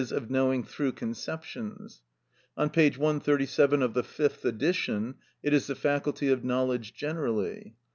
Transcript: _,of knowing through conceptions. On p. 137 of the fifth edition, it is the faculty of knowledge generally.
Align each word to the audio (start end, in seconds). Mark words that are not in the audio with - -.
_,of 0.11 0.31
knowing 0.31 0.63
through 0.63 0.91
conceptions. 0.91 2.01
On 2.57 2.71
p. 2.71 2.89
137 2.89 3.83
of 3.83 3.93
the 3.93 4.01
fifth 4.03 4.43
edition, 4.43 5.13
it 5.43 5.53
is 5.53 5.67
the 5.67 5.75
faculty 5.75 6.29
of 6.29 6.43
knowledge 6.43 6.95
generally. 6.95 7.75